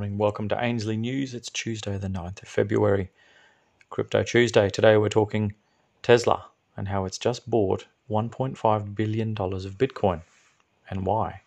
[0.00, 0.16] Morning.
[0.16, 1.34] Welcome to Ainslie News.
[1.34, 3.10] It's Tuesday, the 9th of February,
[3.90, 4.70] Crypto Tuesday.
[4.70, 5.52] Today we're talking
[6.02, 10.22] Tesla and how it's just bought $1.5 billion of Bitcoin
[10.88, 11.42] and why.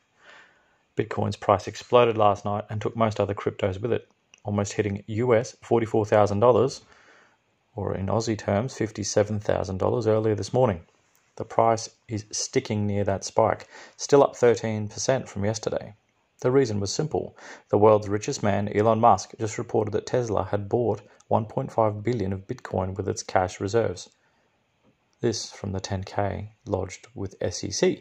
[0.96, 4.08] Bitcoin's price exploded last night and took most other cryptos with it,
[4.44, 6.82] almost hitting US $44,000
[7.76, 10.82] or in Aussie terms $57,000 earlier this morning.
[11.38, 13.68] The price is sticking near that spike,
[13.98, 15.96] still up 13% from yesterday.
[16.44, 17.38] The reason was simple.
[17.70, 21.02] The world's richest man, Elon Musk, just reported that Tesla had bought
[21.32, 24.10] 1.5 billion of Bitcoin with its cash reserves.
[25.22, 28.00] This from the 10K lodged with SEC.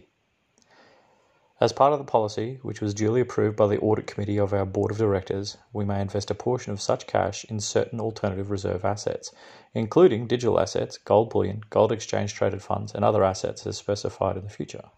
[1.60, 4.66] As part of the policy, which was duly approved by the audit committee of our
[4.66, 8.84] board of directors, we may invest a portion of such cash in certain alternative reserve
[8.84, 9.30] assets,
[9.72, 14.42] including digital assets, gold bullion, gold exchange traded funds, and other assets as specified in
[14.42, 14.90] the future.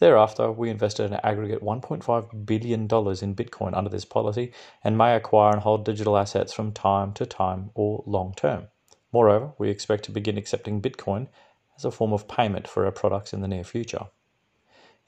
[0.00, 4.50] Thereafter, we invested an aggregate $1.5 billion in Bitcoin under this policy
[4.82, 8.68] and may acquire and hold digital assets from time to time or long term.
[9.12, 11.28] Moreover, we expect to begin accepting Bitcoin
[11.76, 14.06] as a form of payment for our products in the near future.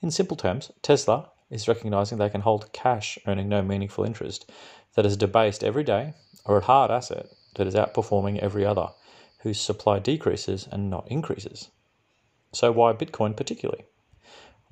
[0.03, 4.51] In simple terms, Tesla is recognizing they can hold cash earning no meaningful interest
[4.95, 6.13] that is debased every day
[6.45, 8.89] or a hard asset that is outperforming every other,
[9.39, 11.71] whose supply decreases and not increases.
[12.53, 13.87] So, why Bitcoin particularly?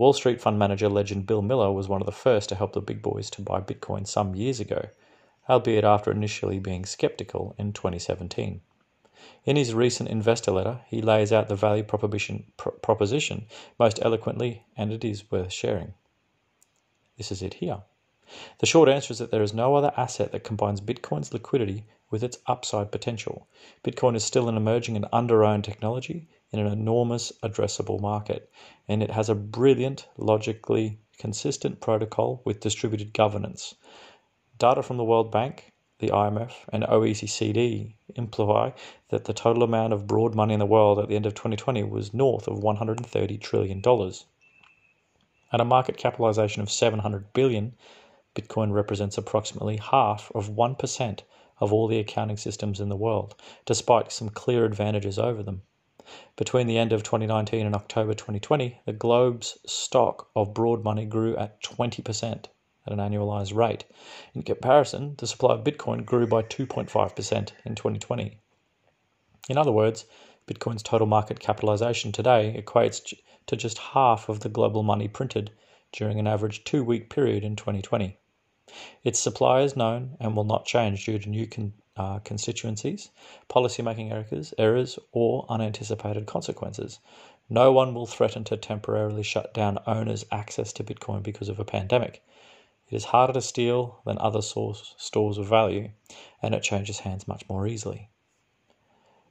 [0.00, 2.80] Wall Street fund manager legend Bill Miller was one of the first to help the
[2.80, 4.88] big boys to buy Bitcoin some years ago,
[5.46, 8.62] albeit after initially being skeptical in 2017.
[9.44, 13.44] In his recent investor letter, he lays out the value proposition, proposition
[13.78, 15.92] most eloquently, and it is worth sharing.
[17.18, 17.82] This is it here.
[18.59, 22.23] The short answer is that there is no other asset that combines Bitcoin's liquidity with
[22.23, 23.48] its upside potential.
[23.84, 28.51] Bitcoin is still an emerging and under-owned technology in an enormous addressable market,
[28.89, 33.75] and it has a brilliant, logically consistent protocol with distributed governance.
[34.58, 38.75] Data from the World Bank, the IMF, and OECD imply
[39.11, 41.84] that the total amount of broad money in the world at the end of 2020
[41.84, 43.83] was north of $130 trillion.
[45.52, 47.74] At a market capitalization of 700 billion,
[48.35, 51.20] Bitcoin represents approximately half of 1%
[51.58, 53.35] of all the accounting systems in the world,
[53.67, 55.63] despite some clear advantages over them.
[56.36, 61.36] Between the end of 2019 and October 2020, the globe's stock of broad money grew
[61.36, 62.46] at 20%
[62.86, 63.85] at an annualized rate.
[64.35, 68.39] In comparison, the supply of Bitcoin grew by 2.5% in 2020.
[69.48, 70.07] In other words,
[70.46, 73.13] Bitcoin's total market capitalization today equates
[73.46, 75.51] to just half of the global money printed
[75.92, 78.17] during an average two week period in 2020.
[79.03, 83.11] Its supply is known and will not change due to new con- uh, constituencies,
[83.48, 87.01] policymaking errors, errors, or unanticipated consequences.
[87.48, 91.64] No one will threaten to temporarily shut down owners' access to Bitcoin because of a
[91.64, 92.23] pandemic.
[92.89, 95.91] It is harder to steal than other source, stores of value,
[96.41, 98.08] and it changes hands much more easily.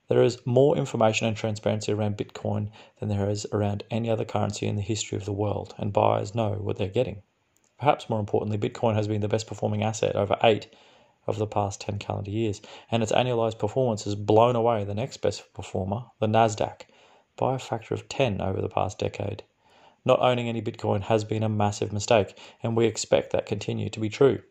[0.09, 4.65] There is more information and transparency around Bitcoin than there is around any other currency
[4.65, 7.21] in the history of the world, and buyers know what they're getting.
[7.79, 10.67] Perhaps more importantly, Bitcoin has been the best performing asset over eight
[11.25, 15.17] of the past 10 calendar years, and its annualized performance has blown away the next
[15.17, 16.81] best performer, the NASDAQ,
[17.37, 19.43] by a factor of 10 over the past decade.
[20.03, 23.99] Not owning any Bitcoin has been a massive mistake, and we expect that continue to
[23.99, 24.41] be true.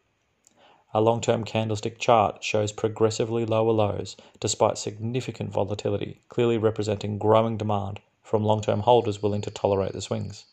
[0.94, 7.58] A long term candlestick chart shows progressively lower lows despite significant volatility, clearly representing growing
[7.58, 10.46] demand from long term holders willing to tolerate the swings.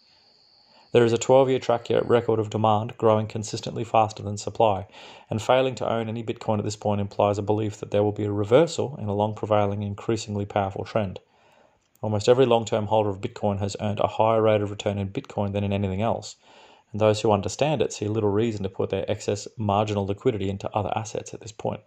[0.95, 4.88] There is a 12 year track record of demand growing consistently faster than supply,
[5.29, 8.13] and failing to own any Bitcoin at this point implies a belief that there will
[8.13, 11.19] be a reversal in a long prevailing, increasingly powerful trend.
[12.01, 15.09] Almost every long term holder of Bitcoin has earned a higher rate of return in
[15.09, 16.38] Bitcoin than in anything else,
[16.94, 20.73] and those who understand it see little reason to put their excess marginal liquidity into
[20.73, 21.81] other assets at this point.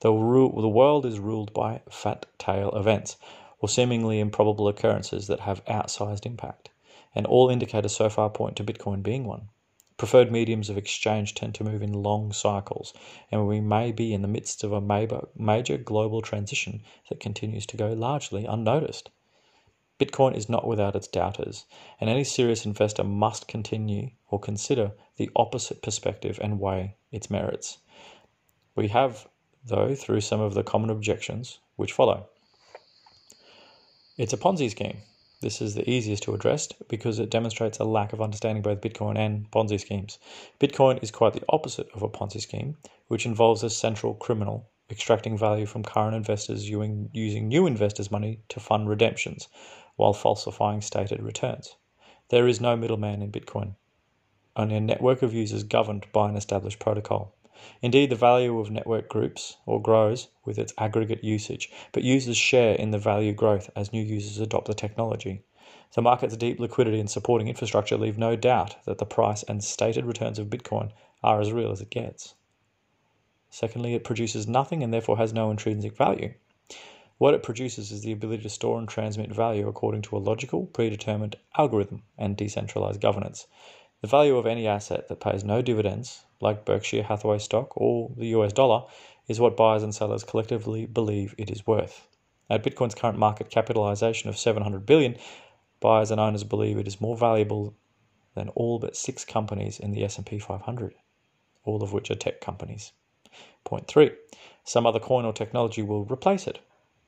[0.00, 3.16] The, the world is ruled by fat tail events,
[3.60, 6.68] or seemingly improbable occurrences that have outsized impact
[7.14, 9.48] and all indicators so far point to Bitcoin being one.
[9.96, 12.94] Preferred mediums of exchange tend to move in long cycles,
[13.32, 14.80] and we may be in the midst of a
[15.36, 19.10] major global transition that continues to go largely unnoticed.
[19.98, 21.64] Bitcoin is not without its doubters,
[22.00, 27.78] and any serious investor must continue or consider the opposite perspective and weigh its merits.
[28.76, 29.26] We have,
[29.64, 32.28] though, through some of the common objections which follow.
[34.16, 34.98] It's a Ponzi scheme.
[35.40, 39.16] This is the easiest to address because it demonstrates a lack of understanding both Bitcoin
[39.16, 40.18] and Ponzi schemes.
[40.58, 42.76] Bitcoin is quite the opposite of a Ponzi scheme,
[43.06, 48.58] which involves a central criminal extracting value from current investors using new investors' money to
[48.58, 49.46] fund redemptions
[49.94, 51.76] while falsifying stated returns.
[52.30, 53.76] There is no middleman in Bitcoin,
[54.56, 57.34] only a network of users governed by an established protocol.
[57.82, 62.74] Indeed, the value of network groups or grows with its aggregate usage, but users share
[62.74, 65.42] in the value growth as new users adopt the technology.
[65.94, 70.04] The market's deep liquidity and supporting infrastructure leave no doubt that the price and stated
[70.04, 72.34] returns of Bitcoin are as real as it gets.
[73.50, 76.34] Secondly, it produces nothing and therefore has no intrinsic value.
[77.16, 80.66] What it produces is the ability to store and transmit value according to a logical,
[80.66, 83.46] predetermined algorithm and decentralized governance.
[84.00, 88.28] The value of any asset that pays no dividends, like Berkshire Hathaway stock or the
[88.28, 88.84] US dollar,
[89.26, 92.06] is what buyers and sellers collectively believe it is worth.
[92.48, 95.16] At Bitcoin's current market capitalization of 700 billion,
[95.80, 97.74] buyers and owners believe it is more valuable
[98.34, 100.94] than all but 6 companies in the S&P 500,
[101.64, 102.92] all of which are tech companies.
[103.64, 104.12] Point 3.
[104.62, 106.60] Some other coin or technology will replace it.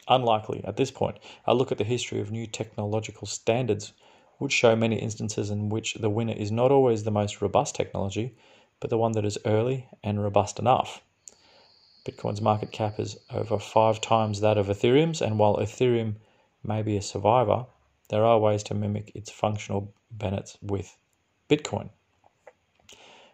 [0.08, 1.18] Unlikely at this point.
[1.46, 3.92] A look at the history of new technological standards
[4.40, 8.34] would show many instances in which the winner is not always the most robust technology,
[8.80, 11.02] but the one that is early and robust enough.
[12.04, 16.14] Bitcoin's market cap is over five times that of Ethereum's, and while Ethereum
[16.64, 17.66] may be a survivor,
[18.08, 20.96] there are ways to mimic its functional benefits with
[21.48, 21.90] Bitcoin.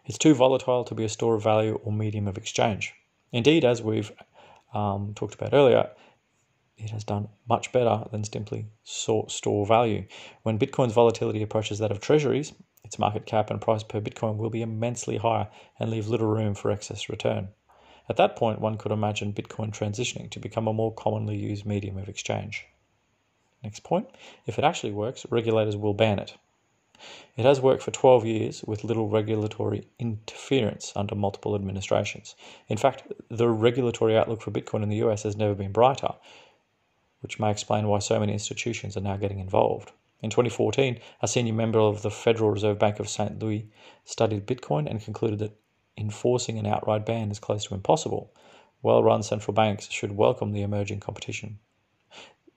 [0.05, 2.93] It's too volatile to be a store of value or medium of exchange.
[3.31, 4.11] Indeed, as we've
[4.73, 5.89] um, talked about earlier,
[6.77, 10.05] it has done much better than simply store value.
[10.43, 12.53] When Bitcoin's volatility approaches that of treasuries,
[12.83, 16.53] its market cap and price per Bitcoin will be immensely higher and leave little room
[16.53, 17.49] for excess return.
[18.07, 21.97] At that point, one could imagine Bitcoin transitioning to become a more commonly used medium
[21.97, 22.65] of exchange.
[23.63, 24.07] Next point
[24.45, 26.37] if it actually works, regulators will ban it.
[27.35, 32.35] It has worked for 12 years with little regulatory interference under multiple administrations.
[32.69, 36.15] In fact, the regulatory outlook for Bitcoin in the US has never been brighter,
[37.21, 39.91] which may explain why so many institutions are now getting involved.
[40.21, 43.39] In 2014, a senior member of the Federal Reserve Bank of St.
[43.39, 43.69] Louis
[44.03, 45.57] studied Bitcoin and concluded that
[45.97, 48.33] enforcing an outright ban is close to impossible.
[48.81, 51.59] Well run central banks should welcome the emerging competition.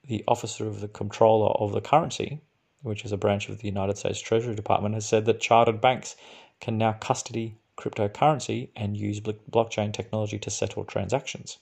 [0.03, 2.41] The officer of the Comptroller of the Currency,
[2.81, 6.15] which is a branch of the United States Treasury Department, has said that chartered banks
[6.59, 11.57] can now custody cryptocurrency and use blockchain technology to settle transactions.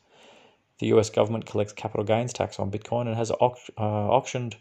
[0.79, 4.57] The US government collects capital gains tax on Bitcoin and has au- uh, auctioned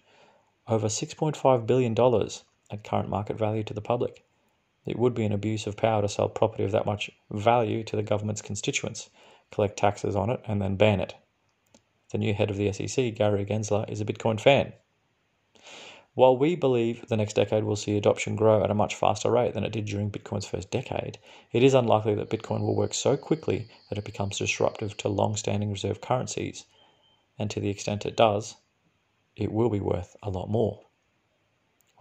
[0.67, 1.93] over $6.5 billion
[2.71, 4.25] at current market value to the public.
[4.85, 7.97] It would be an abuse of power to sell property of that much value to
[7.97, 9.11] the government's constituents,
[9.51, 11.15] collect taxes on it, and then ban it.
[12.11, 14.73] The new head of the SEC, Gary Gensler, is a Bitcoin fan.
[16.19, 19.55] While we believe the next decade will see adoption grow at a much faster rate
[19.55, 21.17] than it did during Bitcoin's first decade,
[21.53, 25.37] it is unlikely that Bitcoin will work so quickly that it becomes disruptive to long
[25.37, 26.65] standing reserve currencies.
[27.39, 28.57] And to the extent it does,
[29.37, 30.81] it will be worth a lot more.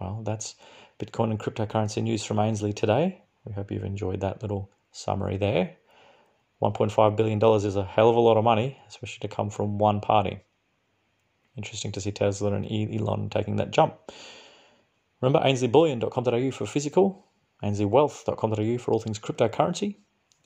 [0.00, 0.56] Well, that's
[0.98, 3.22] Bitcoin and cryptocurrency news from Ainslie today.
[3.44, 5.76] We hope you've enjoyed that little summary there.
[6.60, 10.00] $1.5 billion is a hell of a lot of money, especially to come from one
[10.00, 10.40] party.
[11.58, 13.96] Interesting to see Tesla and Elon taking that jump.
[15.20, 17.26] Remember ainslieBullion.com.au for physical,
[17.64, 19.96] ainsliewealth.com.au for all things cryptocurrency,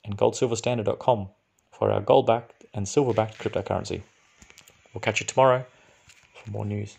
[0.05, 1.29] and goldsilverstandard.com
[1.71, 4.01] for our gold backed and silver backed cryptocurrency.
[4.95, 5.67] We'll catch you tomorrow
[6.35, 6.97] for more news.